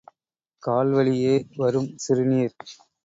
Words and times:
கால்வழியே 0.63 1.35
விரும் 1.57 1.91
சிறுநீர். 1.97 2.55